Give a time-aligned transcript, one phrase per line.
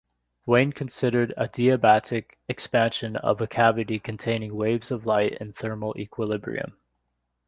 [0.47, 6.75] Wien considered adiabatic expansion of a cavity containing waves of light in thermal equilibrium.